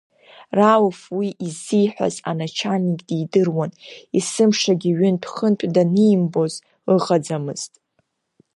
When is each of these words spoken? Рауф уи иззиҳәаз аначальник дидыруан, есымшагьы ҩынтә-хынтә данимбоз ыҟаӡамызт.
Рауф 0.57 0.99
уи 1.17 1.29
иззиҳәаз 1.45 2.15
аначальник 2.29 3.01
дидыруан, 3.07 3.71
есымшагьы 4.15 4.91
ҩынтә-хынтә 4.97 5.65
данимбоз 5.73 6.53
ыҟаӡамызт. 6.95 7.73